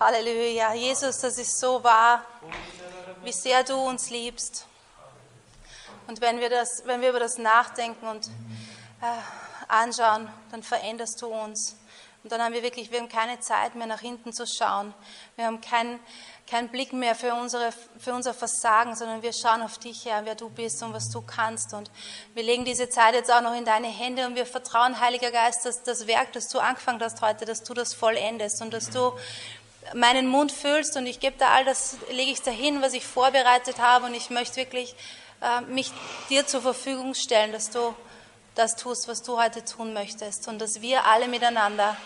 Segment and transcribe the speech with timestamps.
[0.00, 0.72] Halleluja.
[0.72, 2.24] Jesus, das ist so wahr,
[3.22, 4.64] wie sehr du uns liebst.
[6.06, 8.26] Und wenn wir, das, wenn wir über das nachdenken und
[9.02, 11.76] äh, anschauen, dann veränderst du uns.
[12.22, 14.94] Und dann haben wir wirklich, wir haben keine Zeit mehr nach hinten zu schauen.
[15.36, 16.00] Wir haben keinen
[16.50, 20.34] kein Blick mehr für, unsere, für unser Versagen, sondern wir schauen auf dich, Herr, wer
[20.34, 21.72] du bist und was du kannst.
[21.74, 21.92] Und
[22.34, 25.64] wir legen diese Zeit jetzt auch noch in deine Hände und wir vertrauen, Heiliger Geist,
[25.64, 29.12] dass das Werk, das du angefangen hast heute, dass du das vollendest und dass du
[29.94, 33.78] meinen Mund füllst und ich gebe da all das, lege ich dahin, was ich vorbereitet
[33.78, 34.94] habe und ich möchte wirklich
[35.40, 35.92] äh, mich
[36.28, 37.94] dir zur Verfügung stellen, dass du
[38.54, 41.96] das tust, was du heute tun möchtest und dass wir alle miteinander,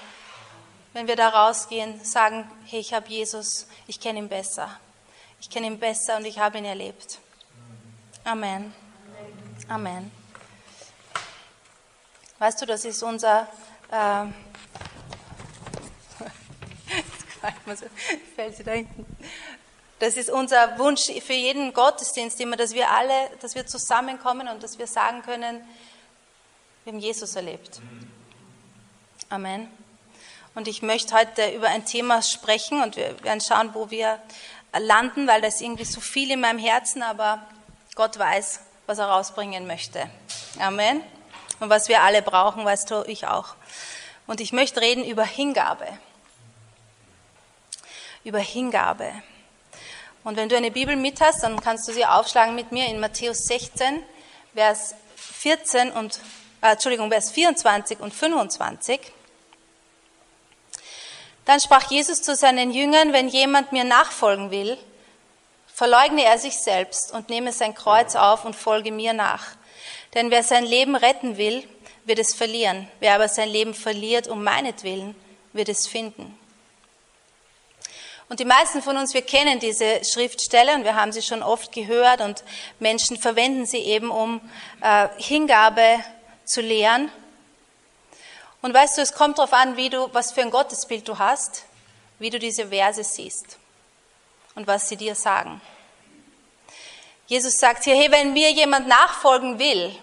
[0.92, 4.70] wenn wir da rausgehen, sagen, hey, ich habe Jesus, ich kenne ihn besser.
[5.40, 7.18] Ich kenne ihn besser und ich habe ihn erlebt.
[8.24, 8.72] Amen.
[9.68, 10.10] Amen.
[12.38, 13.48] Weißt du, das ist unser...
[13.90, 14.26] Äh,
[18.36, 19.06] fällt sie da hinten.
[19.98, 24.62] Das ist unser Wunsch für jeden Gottesdienst immer, dass wir alle, dass wir zusammenkommen und
[24.62, 25.66] dass wir sagen können,
[26.84, 27.80] wir haben Jesus erlebt.
[29.30, 29.68] Amen.
[30.54, 34.20] Und ich möchte heute über ein Thema sprechen und wir werden schauen, wo wir
[34.78, 37.44] landen, weil da ist irgendwie so viel in meinem Herzen, aber
[37.94, 40.08] Gott weiß, was er rausbringen möchte.
[40.60, 41.00] Amen.
[41.60, 43.54] Und was wir alle brauchen, weißt du, ich auch.
[44.26, 45.86] Und ich möchte reden über Hingabe.
[48.24, 49.12] Über Hingabe.
[50.24, 52.98] Und wenn du eine Bibel mit hast, dann kannst du sie aufschlagen mit mir in
[52.98, 54.02] Matthäus 16,
[54.54, 56.18] Vers 14 und
[56.62, 59.00] äh, Entschuldigung, Vers 24 und 25.
[61.44, 64.78] Dann sprach Jesus zu seinen Jüngern, wenn jemand mir nachfolgen will,
[65.66, 69.44] verleugne er sich selbst und nehme sein Kreuz auf und folge mir nach.
[70.14, 71.68] Denn wer sein Leben retten will,
[72.04, 72.88] wird es verlieren.
[73.00, 75.14] Wer aber sein Leben verliert um meinetwillen,
[75.52, 76.38] wird es finden.
[78.28, 81.72] Und die meisten von uns, wir kennen diese Schriftstelle und wir haben sie schon oft
[81.72, 82.42] gehört und
[82.80, 84.40] Menschen verwenden sie eben, um
[84.80, 86.00] äh, Hingabe
[86.44, 87.10] zu lehren.
[88.62, 91.64] Und weißt du, es kommt darauf an, wie du, was für ein Gottesbild du hast,
[92.18, 93.58] wie du diese Verse siehst
[94.54, 95.60] und was sie dir sagen.
[97.26, 99.94] Jesus sagt hier, hey, wenn mir jemand nachfolgen will,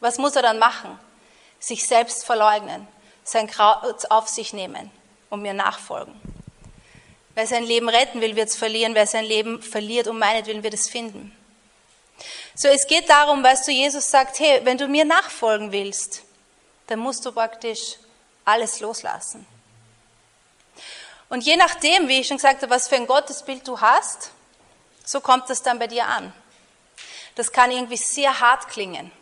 [0.00, 0.98] was muss er dann machen?
[1.58, 2.86] Sich selbst verleugnen,
[3.22, 4.90] sein Kreuz auf sich nehmen
[5.30, 6.14] und mir nachfolgen.
[7.34, 8.94] Wer sein Leben retten will, wird es verlieren.
[8.94, 11.36] Wer sein Leben verliert, um meinetwillen, wird es finden.
[12.54, 16.22] So, es geht darum, weißt du, Jesus sagt, hey, wenn du mir nachfolgen willst,
[16.88, 17.96] dann musst du praktisch
[18.44, 19.46] alles loslassen.
[21.28, 24.32] Und je nachdem, wie ich schon gesagt habe, was für ein Gottesbild du hast,
[25.04, 26.32] so kommt es dann bei dir an.
[27.36, 29.12] Das kann irgendwie sehr hart klingen.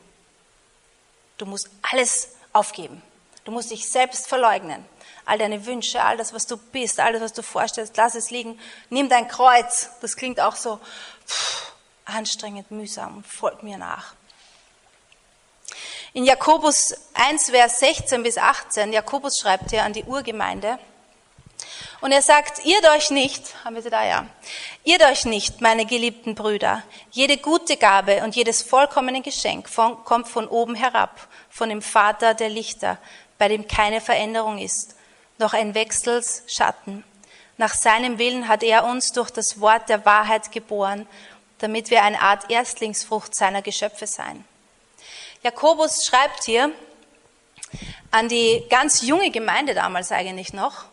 [1.36, 3.02] Du musst alles aufgeben.
[3.44, 4.84] Du musst dich selbst verleugnen.
[5.28, 8.30] All deine Wünsche, all das, was du bist, all das, was du vorstellst, lass es
[8.30, 8.58] liegen.
[8.88, 9.90] Nimm dein Kreuz.
[10.00, 10.80] Das klingt auch so
[11.26, 11.72] pff,
[12.06, 13.22] anstrengend, mühsam.
[13.24, 14.14] Folg mir nach.
[16.14, 20.78] In Jakobus 1, Vers 16 bis 18, Jakobus schreibt hier an die Urgemeinde,
[22.00, 24.26] und er sagt, irrt euch nicht, haben wir sie da, ja,
[24.84, 26.84] irrt euch nicht, meine geliebten Brüder.
[27.10, 32.34] Jede gute Gabe und jedes vollkommene Geschenk von, kommt von oben herab, von dem Vater
[32.34, 32.98] der Lichter,
[33.36, 34.94] bei dem keine Veränderung ist,
[35.38, 37.04] noch ein Wechselsschatten.
[37.56, 41.06] Nach seinem Willen hat er uns durch das Wort der Wahrheit geboren,
[41.58, 44.44] damit wir eine Art Erstlingsfrucht seiner Geschöpfe sein.
[45.42, 46.70] Jakobus schreibt hier
[48.10, 50.84] an die ganz junge Gemeinde damals eigentlich noch.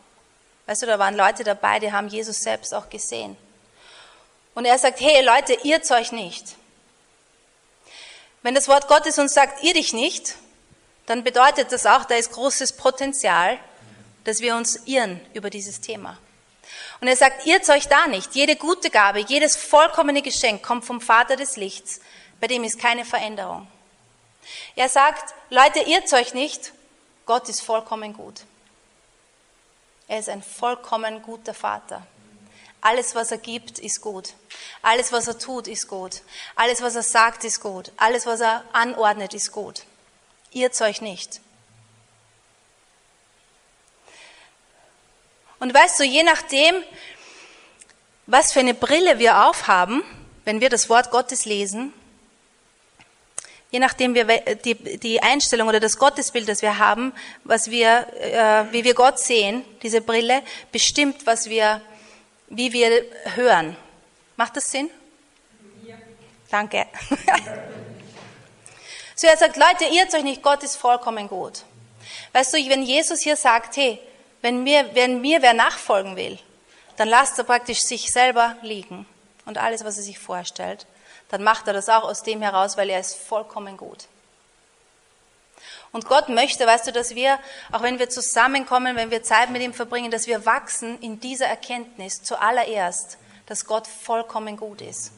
[0.66, 3.38] Weißt du, da waren Leute dabei, die haben Jesus selbst auch gesehen.
[4.56, 6.56] Und er sagt, hey Leute, irrt euch nicht.
[8.42, 10.36] Wenn das Wort Gottes uns sagt, irr dich nicht,
[11.06, 13.60] dann bedeutet das auch, da ist großes Potenzial,
[14.26, 16.18] dass wir uns irren über dieses Thema.
[17.00, 18.36] Und er sagt, irrt euch da nicht.
[18.36, 22.02] Jede gute Gabe, jedes vollkommene Geschenk kommt vom Vater des Lichts,
[22.40, 23.68] bei dem ist keine Veränderung.
[24.76, 26.74] Er sagt, Leute, irrt euch nicht,
[27.26, 28.42] Gott ist vollkommen gut.
[30.08, 32.06] Er ist ein vollkommen guter Vater.
[32.82, 34.34] Alles, was er gibt, ist gut.
[34.84, 36.22] Alles, was er tut, ist gut.
[36.56, 37.92] Alles, was er sagt, ist gut.
[37.98, 39.84] Alles, was er anordnet, ist gut.
[40.52, 41.42] Irrt euch nicht.
[45.60, 46.76] Und weißt du, je nachdem,
[48.28, 50.04] was für eine Brille wir aufhaben,
[50.44, 51.94] wenn wir das Wort Gottes lesen,
[53.72, 54.26] je nachdem wir
[54.56, 57.14] die, die Einstellung oder das Gottesbild, das wir haben,
[57.44, 61.82] was wir, äh, wie wir Gott sehen, diese Brille, bestimmt, was wir,
[62.48, 63.04] wie wir
[63.36, 63.76] hören.
[64.38, 64.90] Macht das Sinn?
[65.86, 65.96] Ja.
[66.52, 66.86] Danke.
[69.16, 71.64] so er sagt, Leute, irrt euch nicht, Gott ist vollkommen gut.
[72.34, 74.00] Weißt du, wenn Jesus hier sagt, hey,
[74.46, 76.38] Wenn mir, wenn mir wer nachfolgen will,
[76.98, 79.08] dann lasst er praktisch sich selber liegen
[79.46, 80.86] und alles, was er sich vorstellt.
[81.30, 84.06] Dann macht er das auch aus dem heraus, weil er ist vollkommen gut.
[85.92, 87.40] Und Gott möchte, weißt du, dass wir,
[87.72, 91.48] auch wenn wir zusammenkommen, wenn wir Zeit mit ihm verbringen, dass wir wachsen in dieser
[91.48, 95.12] Erkenntnis zuallererst, dass Gott vollkommen gut ist.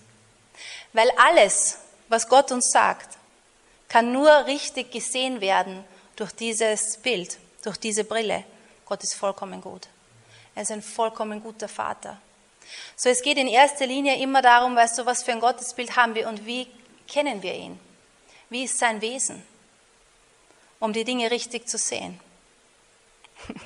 [0.94, 3.18] Weil alles, was Gott uns sagt,
[3.90, 5.84] kann nur richtig gesehen werden
[6.16, 8.46] durch dieses Bild, durch diese Brille.
[8.88, 9.88] Gott ist vollkommen gut.
[10.56, 12.20] Er ist ein vollkommen guter Vater.
[12.96, 16.16] So, es geht in erster Linie immer darum, weißt du, was für ein Gottesbild haben
[16.16, 16.68] wir und wie
[17.08, 17.80] kennen wir ihn?
[18.50, 19.46] Wie ist sein Wesen?
[20.80, 22.20] Um die Dinge richtig zu sehen.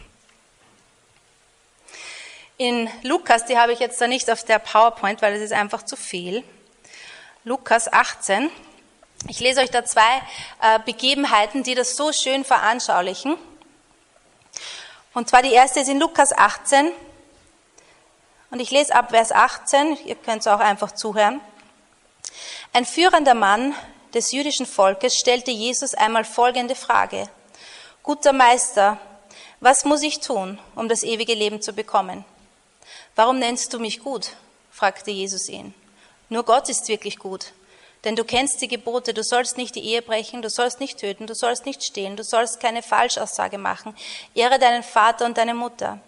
[2.58, 5.84] In Lukas, die habe ich jetzt da nicht auf der PowerPoint, weil es ist einfach
[5.84, 6.44] zu viel.
[7.44, 8.52] Lukas 18.
[9.28, 10.22] Ich lese euch da zwei
[10.62, 13.38] äh, Begebenheiten, die das so schön veranschaulichen.
[15.14, 16.92] Und zwar die erste ist in Lukas 18.
[18.50, 21.42] Und ich lese ab Vers 18, ihr könnt es auch einfach zuhören.
[22.74, 23.74] Ein führender Mann
[24.14, 27.30] des jüdischen Volkes stellte Jesus einmal folgende Frage.
[28.04, 28.98] Guter Meister,
[29.60, 32.26] was muss ich tun, um das ewige Leben zu bekommen?
[33.16, 34.32] Warum nennst du mich gut?
[34.72, 35.74] fragte Jesus ihn.
[36.30, 37.54] Nur Gott ist wirklich gut.
[38.04, 41.28] Denn du kennst die Gebote, du sollst nicht die Ehe brechen, du sollst nicht töten,
[41.28, 43.96] du sollst nicht stehlen, du sollst keine Falschaussage machen,
[44.34, 46.00] ehre deinen Vater und deine Mutter.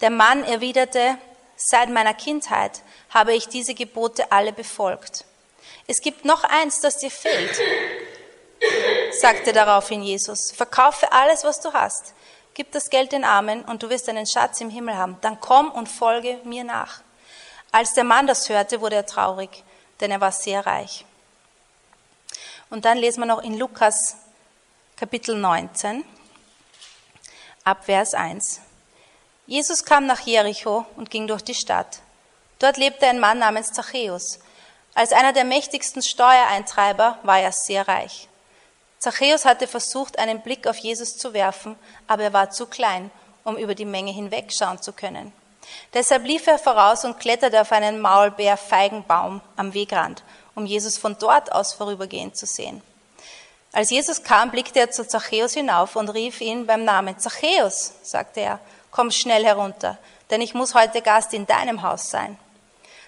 [0.00, 1.18] Der Mann erwiderte,
[1.56, 5.24] seit meiner Kindheit habe ich diese Gebote alle befolgt.
[5.86, 7.56] Es gibt noch eins, das dir fehlt,
[9.12, 10.50] sagte daraufhin Jesus.
[10.50, 12.14] Verkaufe alles, was du hast,
[12.54, 15.16] gib das Geld den Armen und du wirst einen Schatz im Himmel haben.
[15.20, 17.02] Dann komm und folge mir nach.
[17.70, 19.62] Als der Mann das hörte, wurde er traurig,
[20.00, 21.04] denn er war sehr reich.
[22.68, 24.16] Und dann lesen wir noch in Lukas
[24.96, 26.04] Kapitel 19
[27.62, 28.60] ab Vers 1.
[29.46, 32.00] Jesus kam nach Jericho und ging durch die Stadt.
[32.58, 34.40] Dort lebte ein Mann namens Zachäus.
[34.94, 38.28] Als einer der mächtigsten Steuereintreiber war er sehr reich.
[38.98, 41.76] Zachäus hatte versucht, einen Blick auf Jesus zu werfen,
[42.08, 43.12] aber er war zu klein,
[43.44, 45.32] um über die Menge hinwegschauen zu können.
[45.94, 50.24] Deshalb lief er voraus und kletterte auf einen Maulbeerfeigenbaum am Wegrand
[50.56, 52.82] um Jesus von dort aus vorübergehend zu sehen.
[53.72, 57.18] Als Jesus kam, blickte er zu Zachäus hinauf und rief ihn beim Namen.
[57.18, 58.58] Zachäus, sagte er,
[58.90, 59.98] komm schnell herunter,
[60.30, 62.38] denn ich muss heute Gast in deinem Haus sein.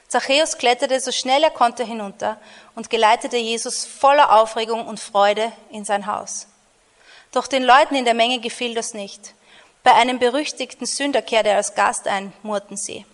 [0.09, 2.39] Zachäus kletterte so schnell er konnte hinunter
[2.75, 6.47] und geleitete Jesus voller Aufregung und Freude in sein Haus.
[7.33, 9.35] Doch den Leuten in der Menge gefiel das nicht.
[9.83, 13.07] Bei einem berüchtigten Sünder kehrte er als Gast ein, murrten sie.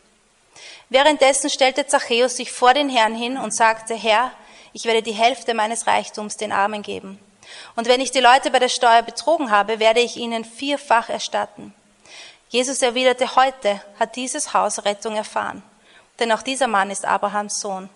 [0.94, 4.30] Währenddessen stellte Zachäus sich vor den Herrn hin und sagte, Herr,
[4.72, 7.18] ich werde die Hälfte meines Reichtums den Armen geben.
[7.74, 11.74] Und wenn ich die Leute bei der Steuer betrogen habe, werde ich ihnen vierfach erstatten.
[12.48, 15.64] Jesus erwiderte, heute hat dieses Haus Rettung erfahren.
[16.20, 17.90] Denn auch dieser Mann ist Abrahams Sohn.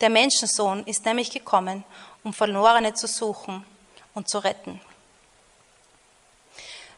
[0.00, 1.82] Der Menschensohn ist nämlich gekommen,
[2.22, 3.66] um Verlorene zu suchen
[4.14, 4.80] und zu retten.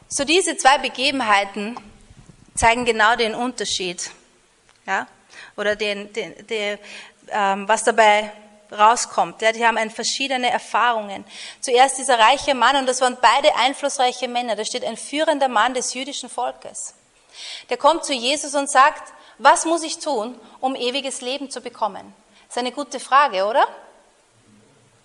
[0.07, 1.79] So diese zwei Begebenheiten
[2.53, 4.11] zeigen genau den Unterschied.
[4.85, 5.07] Ja?
[5.57, 6.79] Oder den, den, den,
[7.29, 8.31] ähm, was dabei
[8.71, 9.41] rauskommt.
[9.41, 11.25] Ja, die haben verschiedene Erfahrungen.
[11.59, 14.55] Zuerst dieser reiche Mann, und das waren beide einflussreiche Männer.
[14.55, 16.93] Da steht ein führender Mann des jüdischen Volkes.
[17.69, 22.13] Der kommt zu Jesus und sagt, was muss ich tun, um ewiges Leben zu bekommen?
[22.47, 23.65] Das ist eine gute Frage, oder?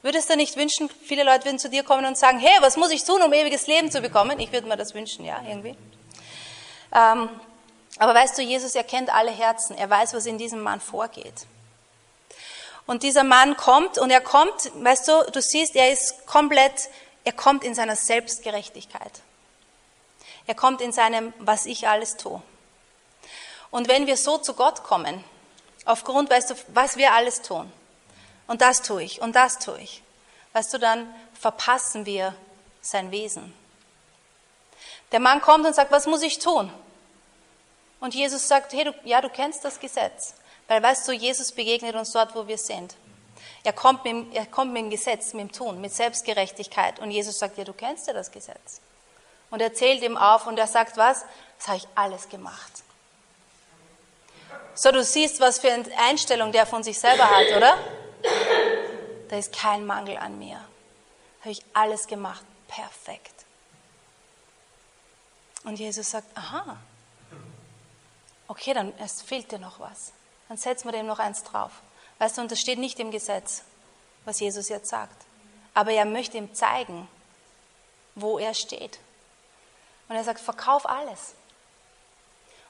[0.02, 2.90] Würdest du nicht wünschen, viele Leute würden zu dir kommen und sagen, hey, was muss
[2.90, 4.38] ich tun, um ewiges Leben zu bekommen?
[4.38, 5.74] Ich würde mir das wünschen, ja, irgendwie.
[6.94, 7.28] Ähm,
[7.98, 9.76] aber weißt du, Jesus erkennt alle Herzen.
[9.76, 11.46] Er weiß, was in diesem Mann vorgeht.
[12.86, 16.88] Und dieser Mann kommt und er kommt, weißt du, du siehst, er ist komplett,
[17.24, 19.22] er kommt in seiner Selbstgerechtigkeit.
[20.46, 22.40] Er kommt in seinem, was ich alles tue.
[23.70, 25.24] Und wenn wir so zu Gott kommen,
[25.84, 27.70] aufgrund, weißt du, was wir alles tun,
[28.46, 30.02] und das tue ich, und das tue ich,
[30.52, 32.34] weißt du, dann verpassen wir
[32.80, 33.52] sein Wesen.
[35.10, 36.72] Der Mann kommt und sagt, was muss ich tun?
[38.00, 40.34] Und Jesus sagt, hey, du, ja, du kennst das Gesetz.
[40.68, 42.94] Weil weißt du, Jesus begegnet uns dort, wo wir sind.
[43.64, 46.98] Er kommt, mit, er kommt mit dem Gesetz, mit dem Tun, mit Selbstgerechtigkeit.
[46.98, 48.80] Und Jesus sagt, ja, du kennst ja das Gesetz.
[49.50, 51.24] Und er zählt ihm auf und er sagt, was?
[51.58, 52.72] Das habe ich alles gemacht.
[54.74, 57.78] So, du siehst, was für eine Einstellung der von sich selber hat, oder?
[59.28, 60.60] Da ist kein Mangel an mir.
[61.40, 62.44] Habe ich alles gemacht.
[62.68, 63.32] Perfekt.
[65.64, 66.76] Und Jesus sagt, aha,
[68.48, 70.12] okay, dann es fehlt dir noch was.
[70.48, 71.72] Dann setzen wir dem noch eins drauf.
[72.18, 73.62] Weißt du, und das steht nicht im Gesetz,
[74.24, 75.24] was Jesus jetzt sagt.
[75.74, 77.08] Aber er möchte ihm zeigen,
[78.14, 78.98] wo er steht.
[80.08, 81.34] Und er sagt, verkauf alles.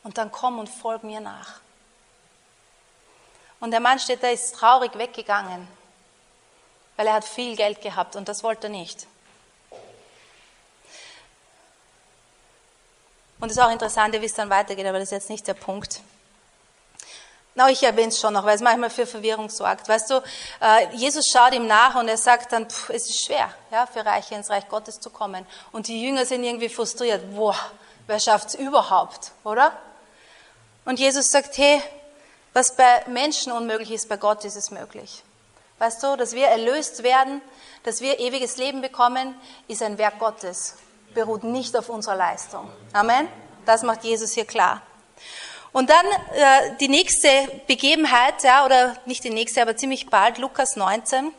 [0.02, 1.60] Und dann komm und folg mir nach.
[3.60, 5.66] Und der Mann steht da, ist traurig weggegangen,
[6.96, 9.06] weil er hat viel Geld gehabt und das wollte er nicht.
[13.38, 15.54] Und es ist auch interessant, wie es dann weitergeht, aber das ist jetzt nicht der
[15.54, 16.00] Punkt.
[17.54, 19.88] Na, ich erwähne es schon noch, weil es manchmal für Verwirrung sorgt.
[19.88, 20.22] Weißt du,
[20.60, 24.04] äh, Jesus schaut ihm nach und er sagt dann, pff, es ist schwer, ja, für
[24.04, 25.46] Reiche ins Reich Gottes zu kommen.
[25.72, 27.34] Und die Jünger sind irgendwie frustriert.
[27.34, 27.56] Boah,
[28.06, 29.72] wer schafft es überhaupt, oder?
[30.84, 31.82] Und Jesus sagt, hey,
[32.52, 35.22] was bei Menschen unmöglich ist, bei Gott ist es möglich.
[35.78, 37.40] Weißt du, dass wir erlöst werden,
[37.84, 39.34] dass wir ewiges Leben bekommen,
[39.66, 40.74] ist ein Werk Gottes,
[41.16, 42.70] beruht nicht auf unserer Leistung.
[42.92, 43.26] Amen?
[43.64, 44.82] Das macht Jesus hier klar.
[45.72, 47.28] Und dann äh, die nächste
[47.66, 51.32] Begebenheit, ja, oder nicht die nächste, aber ziemlich bald, Lukas 19,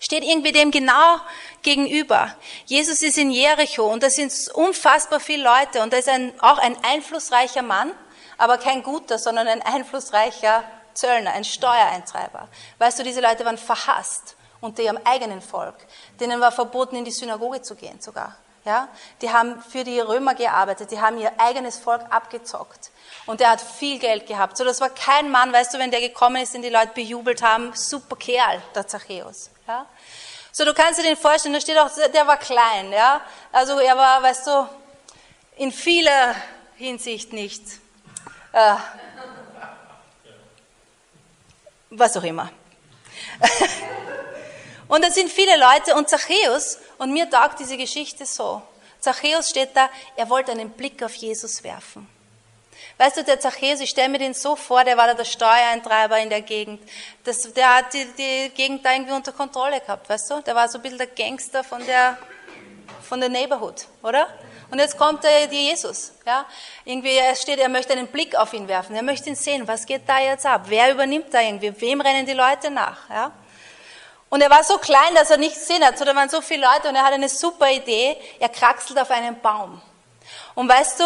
[0.00, 1.18] steht irgendwie dem genau
[1.62, 2.34] gegenüber.
[2.66, 6.58] Jesus ist in Jericho und da sind unfassbar viele Leute und da ist ein, auch
[6.58, 7.92] ein einflussreicher Mann,
[8.38, 10.62] aber kein guter, sondern ein einflussreicher
[10.94, 12.48] Zöllner, ein Steuereintreiber.
[12.78, 15.76] Weißt du, diese Leute waren verhasst unter ihrem eigenen Volk.
[16.20, 18.36] Denen war verboten, in die Synagoge zu gehen sogar.
[18.68, 18.88] Ja?
[19.22, 22.90] Die haben für die Römer gearbeitet, die haben ihr eigenes Volk abgezockt.
[23.24, 24.58] Und er hat viel Geld gehabt.
[24.58, 27.40] So, das war kein Mann, weißt du, wenn der gekommen ist, den die Leute bejubelt
[27.40, 29.48] haben, super Kerl, der Zachäus.
[29.66, 29.86] Ja?
[30.52, 33.22] So, du kannst dir den vorstellen, da steht auch, der war klein, ja.
[33.52, 34.68] Also er war, weißt du,
[35.56, 36.34] in vieler
[36.76, 37.62] Hinsicht nicht,
[38.52, 38.74] äh,
[41.88, 42.50] was auch immer.
[44.88, 48.62] und da sind viele Leute und Zachäus, und mir taugt diese Geschichte so.
[49.00, 52.08] Zachäus steht da, er wollte einen Blick auf Jesus werfen.
[52.96, 56.18] Weißt du, der Zachäus, ich stelle mir den so vor, der war da der Steuereintreiber
[56.18, 56.82] in der Gegend.
[57.22, 60.40] Das, der hat die, die Gegend da irgendwie unter Kontrolle gehabt, weißt du?
[60.42, 62.18] Der war so ein bisschen der Gangster von der,
[63.02, 64.26] von der Neighborhood, oder?
[64.70, 66.44] Und jetzt kommt der, der Jesus, ja?
[66.84, 68.96] Irgendwie, er steht, er möchte einen Blick auf ihn werfen.
[68.96, 69.66] Er möchte ihn sehen.
[69.66, 70.62] Was geht da jetzt ab?
[70.66, 71.80] Wer übernimmt da irgendwie?
[71.80, 73.32] Wem rennen die Leute nach, ja?
[74.30, 75.98] Und er war so klein, dass er nichts gesehen hat.
[75.98, 78.16] So, da waren so viele Leute und er hat eine super Idee.
[78.38, 79.80] Er kraxelt auf einen Baum.
[80.54, 81.04] Und weißt du,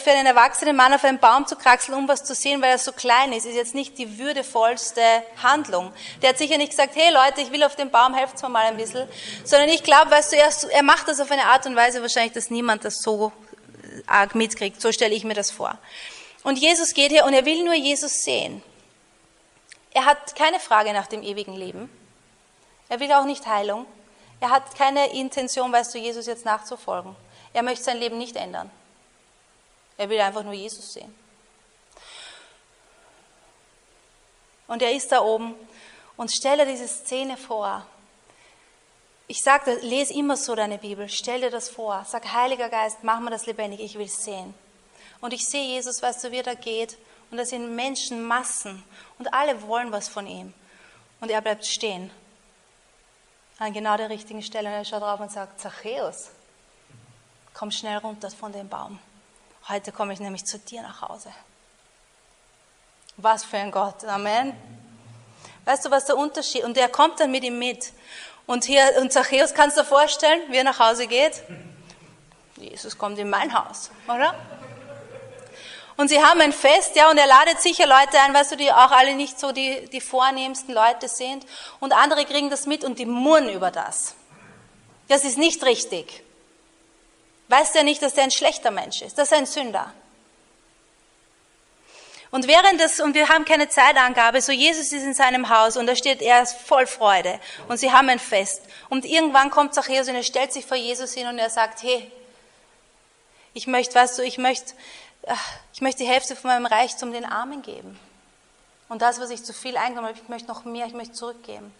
[0.00, 2.78] für einen erwachsenen Mann auf einen Baum zu kraxeln, um was zu sehen, weil er
[2.78, 5.02] so klein ist, ist jetzt nicht die würdevollste
[5.40, 5.92] Handlung.
[6.20, 8.66] Der hat sicher nicht gesagt, hey Leute, ich will auf den Baum, helft mir mal
[8.66, 9.08] ein bisschen.
[9.44, 12.32] Sondern ich glaube, weißt du, er, er macht das auf eine Art und Weise wahrscheinlich,
[12.32, 13.32] dass niemand das so
[14.06, 14.80] arg mitkriegt.
[14.80, 15.78] So stelle ich mir das vor.
[16.42, 18.62] Und Jesus geht hier und er will nur Jesus sehen.
[19.92, 21.88] Er hat keine Frage nach dem ewigen Leben.
[22.90, 23.86] Er will auch nicht Heilung.
[24.40, 27.14] Er hat keine Intention, weißt du, Jesus jetzt nachzufolgen.
[27.52, 28.70] Er möchte sein Leben nicht ändern.
[29.96, 31.14] Er will einfach nur Jesus sehen.
[34.66, 35.54] Und er ist da oben
[36.16, 37.86] und stelle diese Szene vor.
[39.28, 42.04] Ich sage, lese immer so deine Bibel, stell dir das vor.
[42.08, 44.54] Sag, Heiliger Geist, mach mir das lebendig, ich will sehen.
[45.20, 46.98] Und ich sehe Jesus, weißt du, wie er da geht.
[47.30, 48.82] Und da sind Menschenmassen
[49.18, 50.52] und alle wollen was von ihm.
[51.20, 52.10] Und er bleibt stehen.
[53.60, 54.70] An genau der richtigen Stelle.
[54.70, 56.30] Und er schaut drauf und sagt, Zachäus,
[57.52, 58.98] komm schnell runter von dem Baum.
[59.68, 61.30] Heute komme ich nämlich zu dir nach Hause.
[63.18, 64.02] Was für ein Gott.
[64.06, 64.54] Amen.
[65.66, 66.64] Weißt du, was der Unterschied?
[66.64, 67.92] Und der kommt dann mit ihm mit.
[68.46, 71.42] Und hier, und Zachäus, kannst du dir vorstellen, wie er nach Hause geht?
[72.56, 74.34] Jesus kommt in mein Haus, oder?
[76.00, 78.72] Und sie haben ein Fest, ja, und er ladet sicher Leute ein, weißt du, die
[78.72, 81.44] auch alle nicht so die, die vornehmsten Leute sind.
[81.78, 84.14] Und andere kriegen das mit und die murren über das.
[85.08, 86.22] Das ist nicht richtig
[87.50, 89.92] weiß der nicht, dass er ein schlechter Mensch ist, dass er ein Sünder.
[92.30, 95.88] Und während das, und wir haben keine Zeitangabe, so Jesus ist in seinem Haus und
[95.88, 98.62] da steht, er ist voll Freude und sie haben ein Fest.
[98.88, 102.08] Und irgendwann kommt Zachäus und er stellt sich vor Jesus hin und er sagt, hey,
[103.52, 104.74] ich möchte, weißt du, ich möchte,
[105.72, 107.98] ich möchte die Hälfte von meinem Reichtum den Armen geben.
[108.88, 111.72] Und das, was ich zu viel eingenommen habe, ich möchte noch mehr, ich möchte zurückgeben.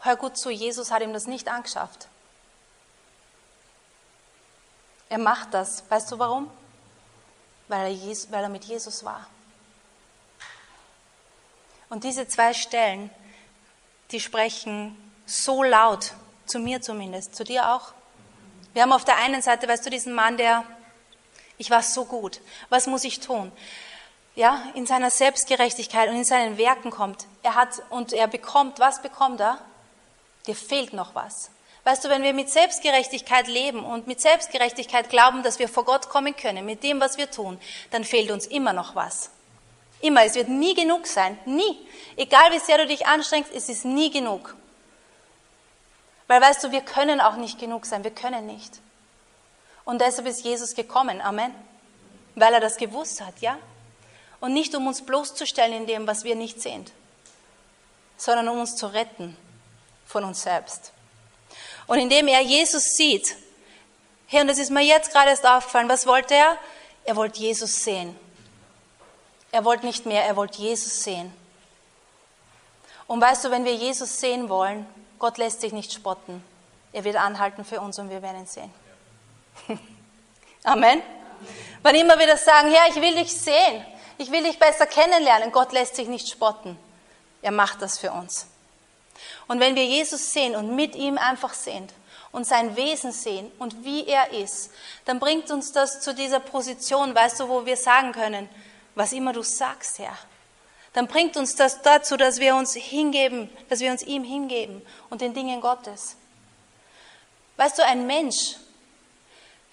[0.00, 2.08] Hör gut zu, Jesus hat ihm das nicht angeschafft.
[5.08, 5.84] Er macht das.
[5.90, 6.50] Weißt du warum?
[7.68, 9.26] Weil er, Jesus, weil er mit Jesus war.
[11.88, 13.10] Und diese zwei Stellen,
[14.10, 16.12] die sprechen so laut,
[16.46, 17.92] zu mir zumindest, zu dir auch.
[18.72, 20.64] Wir haben auf der einen Seite, weißt du, diesen Mann, der,
[21.58, 23.52] ich war so gut, was muss ich tun?
[24.36, 27.26] Ja, in seiner Selbstgerechtigkeit und in seinen Werken kommt.
[27.42, 29.58] Er hat und er bekommt, was bekommt er?
[30.46, 31.50] Dir fehlt noch was.
[31.84, 36.08] Weißt du, wenn wir mit Selbstgerechtigkeit leben und mit Selbstgerechtigkeit glauben, dass wir vor Gott
[36.08, 39.30] kommen können, mit dem, was wir tun, dann fehlt uns immer noch was.
[40.00, 40.24] Immer.
[40.24, 41.38] Es wird nie genug sein.
[41.44, 41.78] Nie.
[42.16, 44.56] Egal wie sehr du dich anstrengst, es ist nie genug.
[46.26, 48.02] Weil weißt du, wir können auch nicht genug sein.
[48.02, 48.80] Wir können nicht.
[49.84, 51.20] Und deshalb ist Jesus gekommen.
[51.20, 51.54] Amen.
[52.34, 53.58] weil er das gewusst hat, ja?
[54.40, 56.92] Und nicht um uns bloßzustellen in dem, was wir nicht sind,
[58.16, 59.36] sondern um uns zu retten
[60.06, 60.92] von uns selbst.
[61.86, 63.36] Und indem er Jesus sieht,
[64.26, 66.58] hey, und das ist mir jetzt gerade erst aufgefallen, was wollte er?
[67.04, 68.16] Er wollte Jesus sehen.
[69.52, 71.32] Er wollte nicht mehr, er wollte Jesus sehen.
[73.06, 74.86] Und weißt du, wenn wir Jesus sehen wollen,
[75.18, 76.42] Gott lässt sich nicht spotten.
[76.92, 78.83] Er wird anhalten für uns und wir werden ihn sehen.
[80.64, 81.02] Amen.
[81.82, 83.84] Wenn immer wieder sagen, Herr, ich will dich sehen,
[84.18, 86.78] ich will dich besser kennenlernen, Gott lässt sich nicht spotten.
[87.42, 88.46] Er macht das für uns.
[89.46, 91.92] Und wenn wir Jesus sehen und mit ihm einfach sind
[92.32, 94.70] und sein Wesen sehen und wie er ist,
[95.04, 98.48] dann bringt uns das zu dieser Position, weißt du, wo wir sagen können,
[98.94, 100.16] was immer du sagst, Herr,
[100.94, 104.80] dann bringt uns das dazu, dass wir uns hingeben, dass wir uns ihm hingeben
[105.10, 106.16] und den Dingen Gottes.
[107.56, 108.56] Weißt du, ein Mensch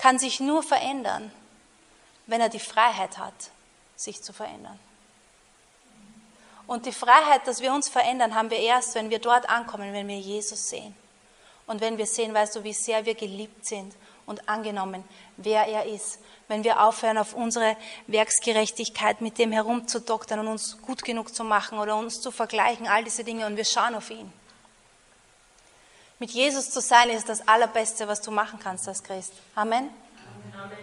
[0.01, 1.31] kann sich nur verändern,
[2.25, 3.51] wenn er die Freiheit hat,
[3.96, 4.79] sich zu verändern.
[6.65, 10.08] Und die Freiheit, dass wir uns verändern, haben wir erst, wenn wir dort ankommen, wenn
[10.08, 10.96] wir Jesus sehen.
[11.67, 13.93] Und wenn wir sehen, weißt du, wie sehr wir geliebt sind
[14.25, 15.03] und angenommen,
[15.38, 16.17] wer er ist.
[16.48, 17.77] Wenn wir aufhören, auf unsere
[18.08, 23.03] Werksgerechtigkeit mit dem herumzudoktern und uns gut genug zu machen oder uns zu vergleichen, all
[23.03, 24.34] diese Dinge, und wir schauen auf ihn.
[26.21, 29.33] Mit Jesus zu sein ist das Allerbeste, was du machen kannst als Christ.
[29.55, 29.89] Amen.
[30.53, 30.77] Amen.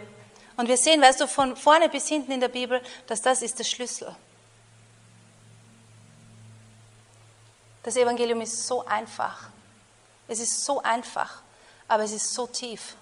[0.57, 3.57] Und wir sehen, weißt du, von vorne bis hinten in der Bibel, dass das ist
[3.57, 4.12] der Schlüssel.
[7.85, 9.50] Das Evangelium ist so einfach.
[10.26, 11.40] Es ist so einfach,
[11.87, 12.97] aber es ist so tief.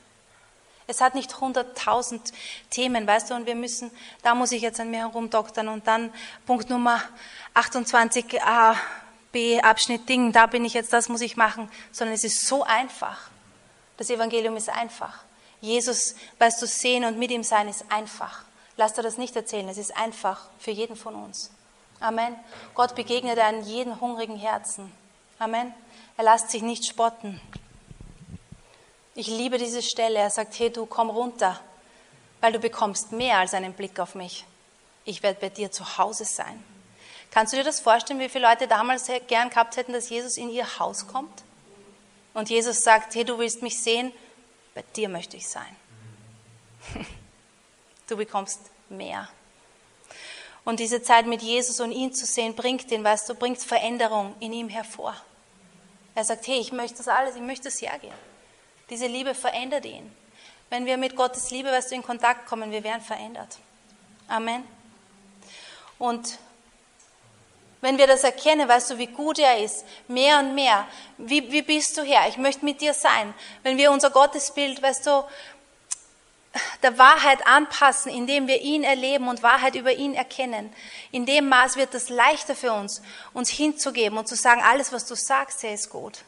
[0.86, 2.34] Es hat nicht hunderttausend
[2.68, 3.90] Themen, weißt du, und wir müssen,
[4.22, 6.12] da muss ich jetzt an mir herumdoktern und dann
[6.44, 7.00] Punkt Nummer
[7.54, 8.76] 28 A,
[9.62, 13.30] Abschnitt Ding, da bin ich jetzt, das muss ich machen, sondern es ist so einfach.
[13.96, 15.20] Das Evangelium ist einfach.
[15.60, 18.44] Jesus, weißt du, sehen und mit ihm sein ist einfach.
[18.76, 21.50] Lass dir das nicht erzählen, es ist einfach für jeden von uns.
[21.98, 22.36] Amen.
[22.74, 24.92] Gott begegnet an jedem hungrigen Herzen.
[25.38, 25.72] Amen.
[26.16, 27.40] Er lässt sich nicht spotten.
[29.14, 30.18] Ich liebe diese Stelle.
[30.18, 31.58] Er sagt, hey, du komm runter,
[32.40, 34.44] weil du bekommst mehr als einen Blick auf mich.
[35.06, 36.62] Ich werde bei dir zu Hause sein.
[37.36, 40.48] Kannst du dir das vorstellen, wie viele Leute damals gern gehabt hätten, dass Jesus in
[40.48, 41.42] ihr Haus kommt?
[42.32, 44.10] Und Jesus sagt, hey, du willst mich sehen,
[44.74, 45.76] bei dir möchte ich sein.
[48.08, 49.28] Du bekommst mehr.
[50.64, 54.34] Und diese Zeit mit Jesus und ihn zu sehen, bringt den, weißt du, bringt Veränderung
[54.40, 55.14] in ihm hervor.
[56.14, 58.14] Er sagt, hey, ich möchte das alles, ich möchte das hergehen.
[58.88, 60.10] Diese Liebe verändert ihn.
[60.70, 63.58] Wenn wir mit Gottes Liebe, weißt du, in Kontakt kommen, wir werden verändert.
[64.26, 64.64] Amen.
[65.98, 66.38] Und
[67.86, 71.62] wenn wir das erkennen, weißt du, wie gut er ist, mehr und mehr, wie, wie
[71.62, 72.22] bist du her?
[72.28, 73.32] Ich möchte mit dir sein.
[73.62, 75.22] Wenn wir unser Gottesbild, weißt du,
[76.82, 80.72] der Wahrheit anpassen, indem wir ihn erleben und Wahrheit über ihn erkennen.
[81.12, 85.06] In dem Maß wird es leichter für uns, uns hinzugeben und zu sagen, alles, was
[85.06, 86.24] du sagst, ist gut.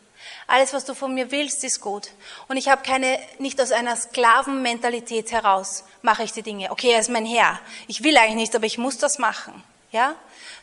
[0.46, 2.10] Alles, was du von mir willst, ist gut.
[2.46, 6.70] Und ich habe keine, nicht aus einer Sklavenmentalität heraus mache ich die Dinge.
[6.70, 7.58] Okay, er ist mein Herr.
[7.88, 9.64] Ich will eigentlich nicht, aber ich muss das machen.
[9.90, 10.14] Ja?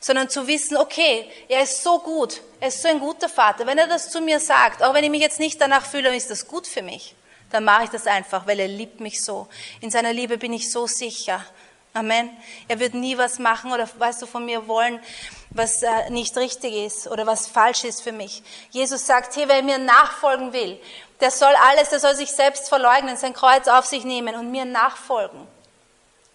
[0.06, 2.42] Sondern zu wissen, okay, er ist so gut.
[2.60, 3.66] Er ist so ein guter Vater.
[3.66, 6.30] Wenn er das zu mir sagt, auch wenn ich mich jetzt nicht danach fühle, ist
[6.30, 7.16] das gut für mich.
[7.50, 9.48] Dann mache ich das einfach, weil er liebt mich so.
[9.82, 11.44] In seiner Liebe bin ich so sicher.
[11.96, 12.30] Amen.
[12.68, 15.00] Er wird nie was machen oder weißt du von mir wollen,
[15.50, 18.44] was äh, nicht richtig ist oder was falsch ist für mich.
[18.70, 20.80] Jesus sagt, hey, wer mir nachfolgen will,
[21.20, 24.66] der soll alles, der soll sich selbst verleugnen, sein Kreuz auf sich nehmen und mir
[24.66, 25.48] nachfolgen.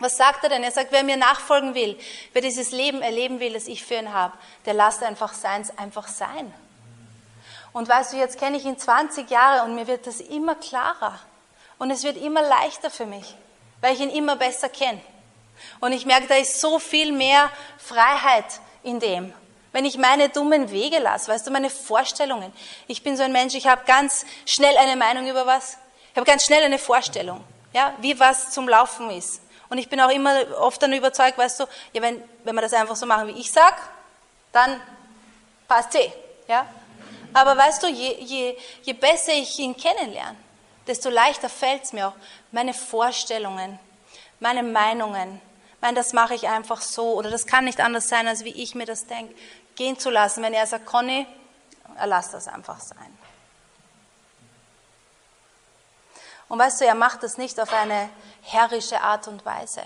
[0.00, 0.64] Was sagt er denn?
[0.64, 1.98] Er sagt, wer mir nachfolgen will,
[2.32, 6.08] wer dieses Leben erleben will, das ich für ihn habe, der lasst einfach seins einfach
[6.08, 6.52] sein.
[7.72, 11.20] Und weißt du, jetzt kenne ich ihn 20 Jahre und mir wird das immer klarer.
[11.78, 13.36] Und es wird immer leichter für mich,
[13.80, 15.00] weil ich ihn immer besser kenne.
[15.80, 19.32] Und ich merke, da ist so viel mehr Freiheit in dem.
[19.72, 22.52] Wenn ich meine dummen Wege lasse, weißt du, meine Vorstellungen.
[22.88, 25.76] Ich bin so ein Mensch, ich habe ganz schnell eine Meinung über was.
[26.10, 29.42] Ich habe ganz schnell eine Vorstellung, ja, wie was zum Laufen ist.
[29.70, 32.72] Und ich bin auch immer oft dann überzeugt, weißt du, ja, wenn, wenn wir das
[32.72, 33.74] einfach so machen, wie ich sag,
[34.52, 34.80] dann
[35.66, 36.12] passt eh,
[36.48, 36.66] ja.
[37.32, 40.36] Aber weißt du, je, je, je besser ich ihn kennenlerne,
[40.86, 42.14] desto leichter fällt es mir auch,
[42.50, 43.78] meine Vorstellungen,
[44.40, 45.40] meine Meinungen,
[45.82, 48.74] Nein, das mache ich einfach so oder das kann nicht anders sein, als wie ich
[48.74, 49.34] mir das denke,
[49.76, 50.42] gehen zu lassen.
[50.42, 51.26] Wenn er sagt, Conny,
[52.04, 53.18] lass das einfach sein.
[56.50, 58.10] Und weißt du, er macht das nicht auf eine
[58.42, 59.84] herrische Art und Weise,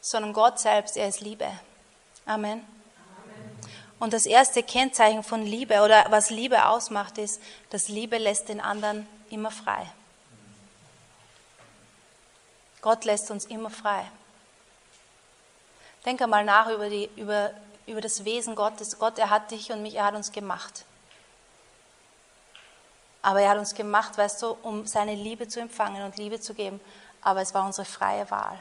[0.00, 1.50] sondern Gott selbst, er ist Liebe.
[2.24, 2.64] Amen.
[3.98, 8.60] Und das erste Kennzeichen von Liebe oder was Liebe ausmacht, ist, dass Liebe lässt den
[8.60, 9.90] anderen immer frei.
[12.80, 14.08] Gott lässt uns immer frei.
[16.04, 17.50] Denk einmal nach über, die, über,
[17.88, 19.00] über das Wesen Gottes.
[19.00, 20.84] Gott, er hat dich und mich, er hat uns gemacht.
[23.22, 26.54] Aber er hat uns gemacht, weißt du, um seine Liebe zu empfangen und Liebe zu
[26.54, 26.80] geben.
[27.22, 28.58] Aber es war unsere freie Wahl.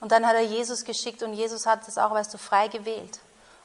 [0.00, 3.20] Und dann hat er Jesus geschickt und Jesus hat es auch, weißt du, frei gewählt.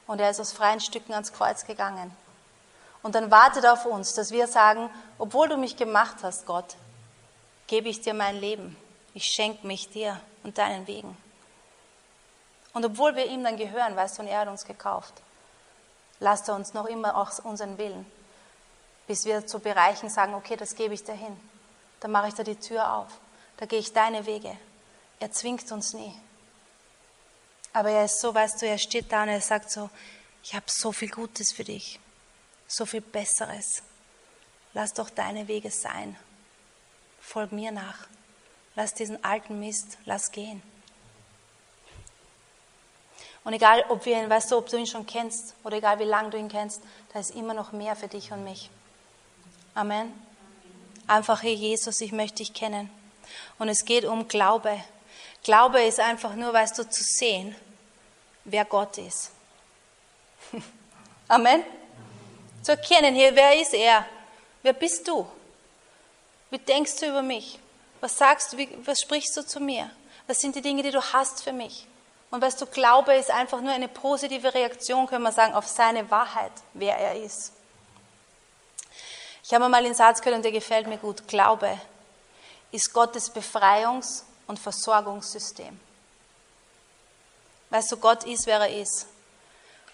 [0.06, 2.10] Und er ist aus freien Stücken ans Kreuz gegangen.
[3.02, 6.76] Und dann wartet auf uns, dass wir sagen, obwohl du mich gemacht hast, Gott,
[7.66, 8.76] gebe ich dir mein Leben.
[9.14, 11.16] Ich schenke mich dir und deinen Wegen.
[12.72, 15.14] Und obwohl wir ihm dann gehören, weißt du, und er hat uns gekauft,
[16.20, 18.10] lasst er uns noch immer auch unseren Willen,
[19.10, 21.36] bis wir zu Bereichen sagen, okay, das gebe ich dir hin.
[21.98, 23.08] Dann mache ich da die Tür auf.
[23.56, 24.56] Da gehe ich deine Wege.
[25.18, 26.14] Er zwingt uns nie.
[27.72, 29.90] Aber er ist so, weißt du, er steht da und er sagt so,
[30.44, 31.98] ich habe so viel Gutes für dich,
[32.68, 33.82] so viel Besseres.
[34.74, 36.16] Lass doch deine Wege sein.
[37.20, 38.06] Folg mir nach.
[38.76, 40.62] Lass diesen alten Mist, lass gehen.
[43.42, 46.04] Und egal, ob, wir ihn, weißt du, ob du ihn schon kennst oder egal, wie
[46.04, 46.80] lange du ihn kennst,
[47.12, 48.70] da ist immer noch mehr für dich und mich.
[49.74, 50.12] Amen.
[51.06, 52.90] Einfach, Herr Jesus, ich möchte dich kennen.
[53.58, 54.82] Und es geht um Glaube.
[55.42, 57.54] Glaube ist einfach nur, weißt du, zu sehen,
[58.44, 59.30] wer Gott ist.
[61.28, 61.62] Amen.
[62.62, 64.04] Zu erkennen, hier, wer ist er?
[64.62, 65.26] Wer bist du?
[66.50, 67.58] Wie denkst du über mich?
[68.00, 68.56] Was sagst du?
[68.58, 69.90] Wie, was sprichst du zu mir?
[70.26, 71.86] Was sind die Dinge, die du hast für mich?
[72.30, 76.10] Und weißt du, Glaube ist einfach nur eine positive Reaktion, können wir sagen, auf seine
[76.10, 77.52] Wahrheit, wer er ist.
[79.42, 81.26] Ich habe mal den Satz gehört und der gefällt mir gut.
[81.28, 81.80] Glaube
[82.72, 85.78] ist Gottes Befreiungs- und Versorgungssystem.
[87.70, 89.06] Weißt du, Gott ist, wer er ist.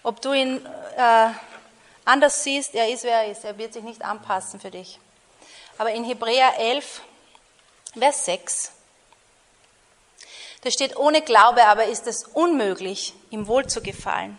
[0.03, 0.65] Ob du ihn
[0.97, 1.29] äh,
[2.05, 3.45] anders siehst, er ist, wer er ist.
[3.45, 4.99] Er wird sich nicht anpassen für dich.
[5.79, 7.03] Aber in Hebräer 11,
[7.99, 8.73] Vers 6
[10.67, 14.37] da steht, ohne Glaube aber ist es unmöglich, ihm wohl zu gefallen.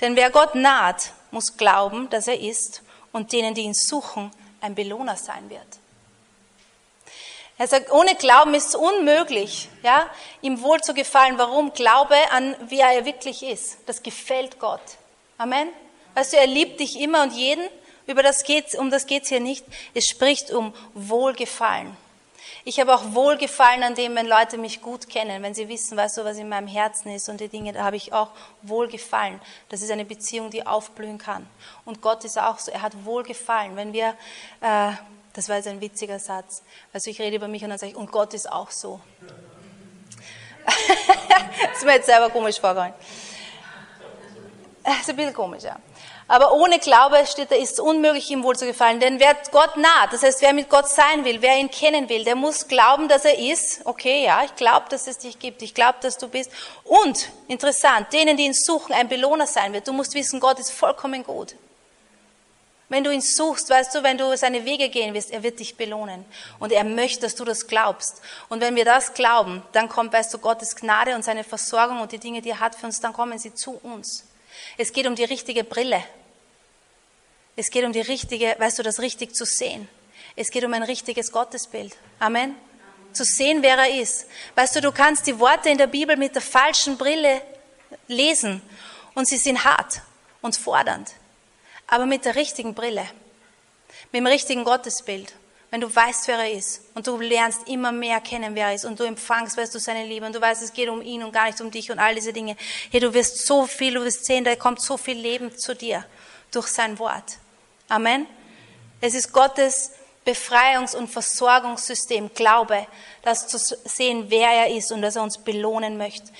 [0.00, 2.80] Denn wer Gott naht, muss glauben, dass er ist
[3.12, 5.66] und denen, die ihn suchen, ein Belohner sein wird.
[7.58, 10.08] Er sagt, ohne Glauben ist es unmöglich, ja,
[10.42, 11.38] ihm wohl zu gefallen.
[11.38, 11.72] Warum?
[11.72, 13.78] Glaube an, wie er wirklich ist.
[13.86, 14.80] Das gefällt Gott.
[15.38, 15.68] Amen.
[16.14, 17.68] Weißt du, er liebt dich immer und jeden.
[18.06, 19.64] Über das geht's, um das geht's hier nicht.
[19.92, 21.96] Es spricht um Wohlgefallen.
[22.68, 26.18] Ich habe auch Wohlgefallen an dem, wenn Leute mich gut kennen, wenn sie wissen, weißt
[26.18, 28.28] du, was in meinem Herzen ist und die Dinge, da habe ich auch
[28.60, 29.40] Wohlgefallen.
[29.70, 31.46] Das ist eine Beziehung, die aufblühen kann.
[31.86, 33.74] Und Gott ist auch so, er hat Wohlgefallen.
[33.74, 34.08] Wenn wir,
[34.60, 34.90] äh,
[35.32, 37.96] das war jetzt ein witziger Satz, also ich rede über mich und dann sage ich,
[37.96, 39.00] und Gott ist auch so.
[40.66, 42.92] das ist mir jetzt selber komisch vorgegangen.
[44.84, 45.78] Das ist ein bisschen komisch, ja.
[46.30, 49.00] Aber ohne Glaube steht da, ist es unmöglich, ihm wohl zu gefallen.
[49.00, 52.22] Denn wer Gott naht, das heißt, wer mit Gott sein will, wer ihn kennen will,
[52.22, 53.80] der muss glauben, dass er ist.
[53.86, 55.62] Okay, ja, ich glaube, dass es dich gibt.
[55.62, 56.50] Ich glaube, dass du bist.
[56.84, 59.88] Und, interessant, denen, die ihn suchen, ein Belohner sein wird.
[59.88, 61.54] Du musst wissen, Gott ist vollkommen gut.
[62.90, 65.76] Wenn du ihn suchst, weißt du, wenn du seine Wege gehen wirst, er wird dich
[65.76, 66.26] belohnen.
[66.58, 68.20] Und er möchte, dass du das glaubst.
[68.50, 72.12] Und wenn wir das glauben, dann kommt, weißt du, Gottes Gnade und seine Versorgung und
[72.12, 74.24] die Dinge, die er hat für uns, dann kommen sie zu uns.
[74.76, 76.02] Es geht um die richtige Brille.
[77.56, 79.88] Es geht um die richtige, weißt du, das richtig zu sehen.
[80.36, 81.96] Es geht um ein richtiges Gottesbild.
[82.20, 82.54] Amen.
[83.12, 84.26] Zu sehen, wer er ist.
[84.54, 87.42] Weißt du, du kannst die Worte in der Bibel mit der falschen Brille
[88.06, 88.62] lesen
[89.14, 90.02] und sie sind hart
[90.42, 91.10] und fordernd.
[91.88, 93.08] Aber mit der richtigen Brille,
[94.12, 95.34] mit dem richtigen Gottesbild,
[95.70, 98.86] wenn du weißt, wer er ist und du lernst immer mehr kennen, wer er ist
[98.86, 101.32] und du empfangst, weißt du, seine Liebe und du weißt, es geht um ihn und
[101.32, 102.56] gar nicht um dich und all diese Dinge.
[102.90, 106.04] Hey, du wirst so viel, du wirst sehen, da kommt so viel Leben zu dir
[106.50, 107.38] durch sein Wort.
[107.88, 108.26] Amen.
[109.00, 109.92] Es ist Gottes
[110.26, 112.86] Befreiungs- und Versorgungssystem, Glaube,
[113.22, 116.30] das zu sehen, wer er ist und dass er uns belohnen möchte.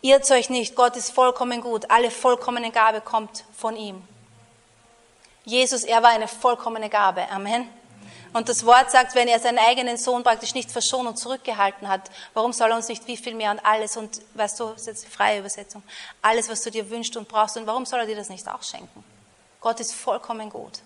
[0.00, 1.90] Irrt euch nicht, Gott ist vollkommen gut.
[1.90, 4.02] Alle vollkommene Gabe kommt von ihm.
[5.44, 7.28] Jesus, er war eine vollkommene Gabe.
[7.30, 7.68] Amen.
[8.32, 12.10] Und das Wort sagt, wenn er seinen eigenen Sohn praktisch nicht verschont und zurückgehalten hat,
[12.34, 14.86] warum soll er uns nicht wie viel mehr und alles und, weißt du, das ist
[14.86, 15.82] jetzt die freie Übersetzung,
[16.20, 18.62] alles, was du dir wünschst und brauchst und warum soll er dir das nicht auch
[18.62, 19.04] schenken?
[19.60, 20.80] Gott ist vollkommen gut.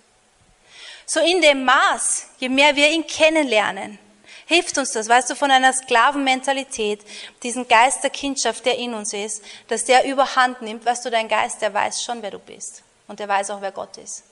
[1.07, 3.99] So in dem Maß, je mehr wir ihn kennenlernen,
[4.47, 7.01] hilft uns das, weißt du, von einer Sklavenmentalität,
[7.43, 11.29] diesen Geist der Kindschaft, der in uns ist, dass der überhand nimmt, weißt du, dein
[11.29, 14.25] Geist, der weiß schon, wer du bist und der weiß auch, wer Gott ist.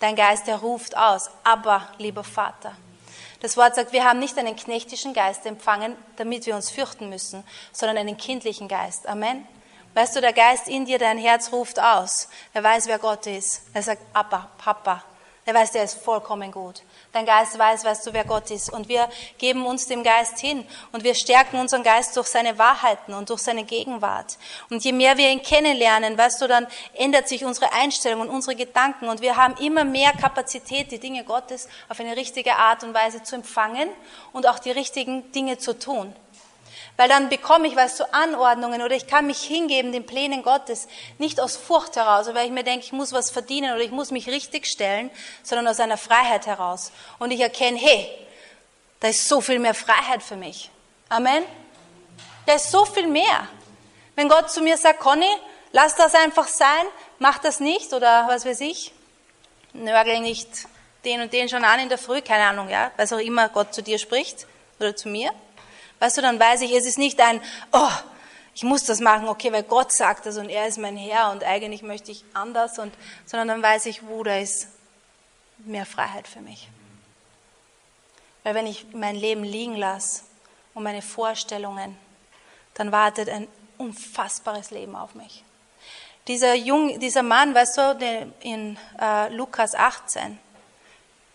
[0.00, 2.76] Dein Geist, der ruft aus, aber lieber Vater.
[3.40, 7.44] Das Wort sagt, wir haben nicht einen knechtischen Geist empfangen, damit wir uns fürchten müssen,
[7.72, 9.06] sondern einen kindlichen Geist.
[9.06, 9.46] Amen.
[9.94, 12.28] Weißt du, der Geist in dir, dein Herz ruft aus.
[12.52, 13.62] Er weiß, wer Gott ist.
[13.72, 15.02] Er sagt, Abba, Papa,
[15.44, 16.82] Er weiß, der ist vollkommen gut.
[17.12, 18.72] Dein Geist weiß, weißt du, wer Gott ist.
[18.72, 23.14] Und wir geben uns dem Geist hin und wir stärken unseren Geist durch seine Wahrheiten
[23.14, 24.38] und durch seine Gegenwart.
[24.70, 28.54] Und je mehr wir ihn kennenlernen, weißt du, dann ändert sich unsere Einstellung und unsere
[28.54, 32.94] Gedanken und wir haben immer mehr Kapazität, die Dinge Gottes auf eine richtige Art und
[32.94, 33.88] Weise zu empfangen
[34.32, 36.14] und auch die richtigen Dinge zu tun.
[37.00, 40.86] Weil dann bekomme ich, weißt du, Anordnungen oder ich kann mich hingeben den Plänen Gottes,
[41.16, 44.10] nicht aus Furcht heraus, weil ich mir denke, ich muss was verdienen oder ich muss
[44.10, 45.10] mich richtig stellen,
[45.42, 46.92] sondern aus einer Freiheit heraus.
[47.18, 48.06] Und ich erkenne, hey,
[49.00, 50.70] da ist so viel mehr Freiheit für mich.
[51.08, 51.42] Amen.
[52.44, 53.48] Da ist so viel mehr.
[54.14, 55.34] Wenn Gott zu mir sagt, Conny,
[55.72, 56.84] lass das einfach sein,
[57.18, 58.92] mach das nicht oder was weiß ich,
[59.72, 60.50] nörgel nicht
[61.06, 63.72] den und den schon an in der Früh, keine Ahnung, ja, was auch immer Gott
[63.72, 64.46] zu dir spricht
[64.78, 65.32] oder zu mir.
[66.00, 67.40] Weißt du, dann weiß ich, es ist nicht ein,
[67.72, 67.90] oh,
[68.54, 71.44] ich muss das machen, okay, weil Gott sagt das und er ist mein Herr und
[71.44, 72.92] eigentlich möchte ich anders, und,
[73.26, 74.68] sondern dann weiß ich, wo da ist
[75.58, 76.68] mehr Freiheit für mich.
[78.42, 80.22] Weil wenn ich mein Leben liegen lasse
[80.74, 81.96] und meine Vorstellungen,
[82.74, 83.46] dann wartet ein
[83.78, 85.44] unfassbares Leben auf mich.
[86.26, 90.38] Dieser, Jung, dieser Mann, weißt du, in äh, Lukas 18,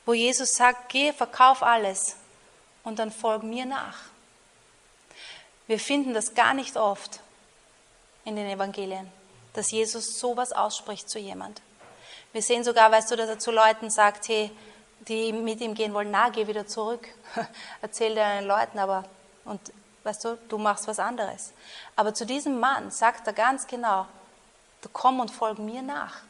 [0.05, 2.15] wo Jesus sagt, geh, verkauf alles
[2.83, 3.97] und dann folg mir nach.
[5.67, 7.19] Wir finden das gar nicht oft
[8.23, 9.11] in den Evangelien,
[9.53, 11.61] dass Jesus sowas ausspricht zu jemand.
[12.33, 14.51] Wir sehen sogar, weißt du, dass er zu Leuten sagt, hey,
[15.07, 17.07] die mit ihm gehen wollen, na, geh wieder zurück.
[17.81, 19.05] Erzähl deinen Leuten, aber,
[19.45, 19.59] und
[20.03, 21.53] weißt du, du machst was anderes.
[21.95, 24.05] Aber zu diesem Mann sagt er ganz genau,
[24.81, 26.21] du komm und folg mir nach.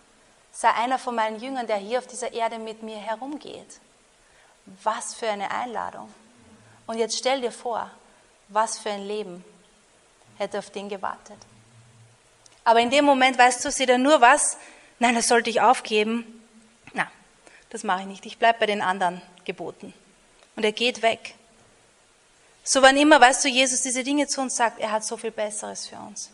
[0.51, 3.79] Sei einer von meinen Jüngern, der hier auf dieser Erde mit mir herumgeht.
[4.83, 6.13] Was für eine Einladung.
[6.87, 7.89] Und jetzt stell dir vor,
[8.49, 9.43] was für ein Leben
[10.37, 11.37] hätte auf den gewartet.
[12.63, 14.57] Aber in dem Moment weißt du, sieht er nur was,
[14.99, 16.41] nein, das sollte ich aufgeben.
[16.93, 17.07] Na,
[17.69, 18.25] das mache ich nicht.
[18.25, 19.93] Ich bleibe bei den anderen Geboten.
[20.55, 21.35] Und er geht weg.
[22.63, 25.31] So wann immer, weißt du, Jesus diese Dinge zu uns sagt, er hat so viel
[25.31, 26.31] Besseres für uns.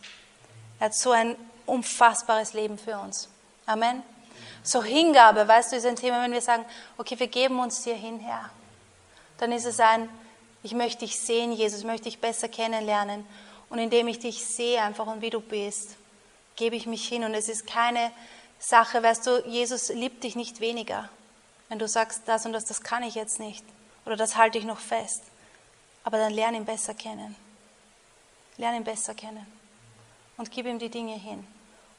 [0.79, 3.27] Er hat so ein unfassbares Leben für uns.
[3.65, 4.01] Amen.
[4.63, 6.65] So Hingabe, weißt du, ist ein Thema, wenn wir sagen,
[6.97, 8.49] okay, wir geben uns dir hin, Herr.
[9.37, 10.07] Dann ist es ein,
[10.63, 13.25] ich möchte dich sehen, Jesus, ich möchte dich besser kennenlernen.
[13.69, 15.95] Und indem ich dich sehe einfach und wie du bist,
[16.55, 17.23] gebe ich mich hin.
[17.23, 18.11] Und es ist keine
[18.59, 21.09] Sache, weißt du, Jesus liebt dich nicht weniger.
[21.69, 23.65] Wenn du sagst, das und das, das kann ich jetzt nicht.
[24.05, 25.23] Oder das halte ich noch fest.
[26.03, 27.35] Aber dann lerne ihn besser kennen.
[28.57, 29.45] Lerne ihn besser kennen.
[30.37, 31.45] Und gib ihm die Dinge hin.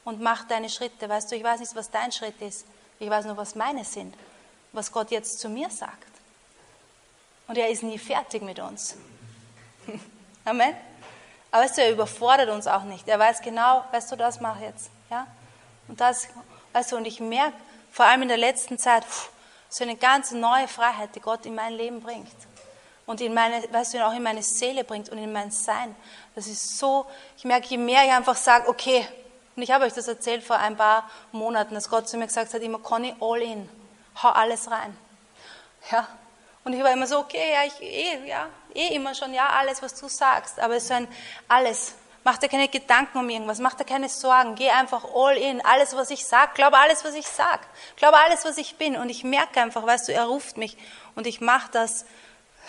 [0.05, 1.09] Und mach deine Schritte.
[1.09, 2.67] Weißt du, ich weiß nicht, was dein Schritt ist.
[2.99, 4.15] Ich weiß nur, was meine sind.
[4.73, 6.12] Was Gott jetzt zu mir sagt.
[7.49, 8.97] Und er ist nie fertig mit uns.
[10.45, 10.75] Amen.
[11.51, 13.07] Aber weißt du, er überfordert uns auch nicht.
[13.09, 14.91] Er weiß genau, weißt du, das mach jetzt.
[15.11, 15.27] Ja?
[15.89, 16.29] Und das,
[16.73, 17.53] weißt du, und ich merke,
[17.91, 19.05] vor allem in der letzten Zeit,
[19.69, 22.35] so eine ganz neue Freiheit, die Gott in mein Leben bringt.
[23.05, 25.95] Und in meine, weißt du, auch in meine Seele bringt und in mein Sein.
[26.35, 29.07] Das ist so, ich merke, je mehr ich einfach sage, okay,
[29.55, 32.55] und ich habe euch das erzählt vor ein paar Monaten, dass Gott zu mir gesagt
[32.55, 33.69] hat, immer, Conny, all in,
[34.23, 34.97] hau alles rein.
[35.91, 36.09] Ja,
[36.65, 39.83] und ich war immer so, okay, ja, ich eh, ja, eh immer schon, ja, alles,
[39.83, 40.61] was du sagst.
[40.61, 41.09] Aber es ist so ein
[41.49, 41.95] alles.
[42.25, 45.97] Mach dir keine Gedanken um irgendwas, mach dir keine Sorgen, geh einfach all in, alles,
[45.97, 47.61] was ich sag, glaube alles, was ich sag,
[47.97, 48.97] glaube alles, was ich bin.
[48.97, 50.77] Und ich merke einfach, weißt du, er ruft mich
[51.17, 52.05] und ich mache das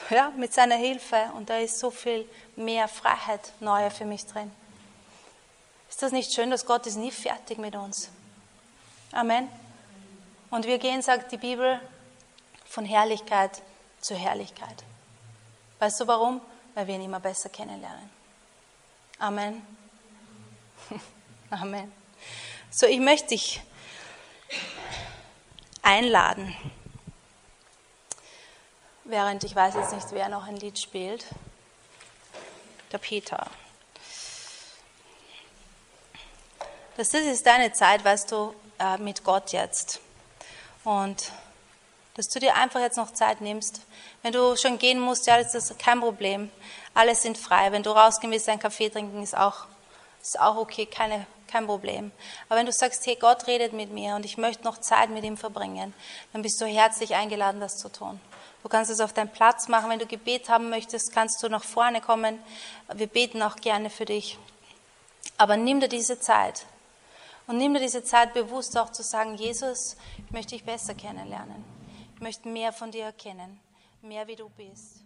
[0.09, 4.51] ja, mit seiner Hilfe und da ist so viel mehr Freiheit, neue für mich drin.
[5.87, 8.09] Ist das nicht schön, dass Gott ist nie fertig mit uns?
[9.11, 9.47] Amen.
[10.49, 11.79] Und wir gehen, sagt die Bibel,
[12.65, 13.61] von Herrlichkeit
[14.03, 14.83] zur Herrlichkeit.
[15.79, 16.41] Weißt du warum?
[16.75, 18.09] Weil wir ihn immer besser kennenlernen.
[19.19, 19.65] Amen.
[21.49, 21.91] Amen.
[22.69, 23.61] So, ich möchte dich
[25.81, 26.55] einladen,
[29.03, 31.25] während ich weiß jetzt nicht, wer noch ein Lied spielt.
[32.91, 33.47] Der Peter.
[36.97, 39.99] Das ist deine Zeit, weißt du, äh, mit Gott jetzt.
[40.83, 41.31] Und
[42.15, 43.81] dass du dir einfach jetzt noch Zeit nimmst.
[44.21, 46.51] Wenn du schon gehen musst, ja, das ist kein Problem.
[46.93, 47.71] Alle sind frei.
[47.71, 49.65] Wenn du rausgehen willst, einen Kaffee trinken, ist auch,
[50.21, 52.11] ist auch okay, keine, kein Problem.
[52.47, 55.23] Aber wenn du sagst, hey, Gott redet mit mir und ich möchte noch Zeit mit
[55.23, 55.93] ihm verbringen,
[56.33, 58.19] dann bist du herzlich eingeladen, das zu tun.
[58.61, 59.89] Du kannst es auf deinem Platz machen.
[59.89, 62.39] Wenn du Gebet haben möchtest, kannst du nach vorne kommen.
[62.93, 64.37] Wir beten auch gerne für dich.
[65.37, 66.65] Aber nimm dir diese Zeit.
[67.47, 71.72] Und nimm dir diese Zeit bewusst auch zu sagen, Jesus, ich möchte dich besser kennenlernen
[72.23, 73.59] möchte mehr von dir erkennen,
[74.01, 75.02] mehr wie du bist.